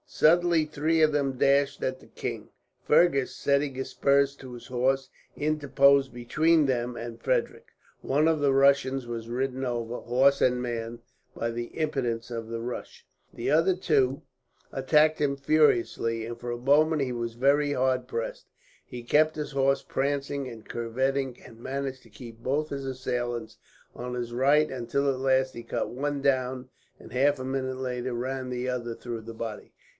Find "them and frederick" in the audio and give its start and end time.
6.65-7.67